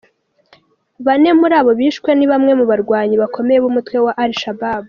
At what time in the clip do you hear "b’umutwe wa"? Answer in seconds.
3.59-4.13